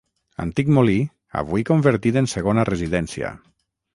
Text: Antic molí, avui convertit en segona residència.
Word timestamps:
Antic 0.43 0.71
molí, 0.77 0.95
avui 1.41 1.65
convertit 1.71 2.19
en 2.23 2.31
segona 2.33 2.65
residència. 2.73 3.31